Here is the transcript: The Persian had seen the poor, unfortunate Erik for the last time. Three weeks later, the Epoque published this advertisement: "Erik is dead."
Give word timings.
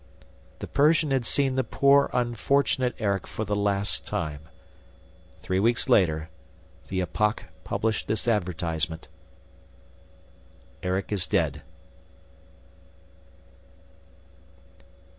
The 0.57 0.65
Persian 0.67 1.11
had 1.11 1.27
seen 1.27 1.53
the 1.53 1.63
poor, 1.63 2.09
unfortunate 2.11 2.95
Erik 2.97 3.27
for 3.27 3.45
the 3.45 3.55
last 3.55 4.03
time. 4.03 4.49
Three 5.43 5.59
weeks 5.59 5.87
later, 5.87 6.29
the 6.87 7.01
Epoque 7.03 7.43
published 7.63 8.07
this 8.07 8.27
advertisement: 8.27 9.09
"Erik 10.81 11.11
is 11.11 11.27
dead." 11.27 11.61